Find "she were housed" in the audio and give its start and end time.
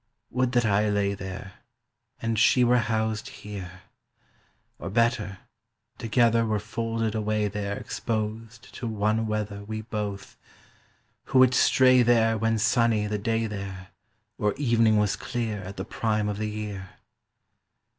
2.39-3.27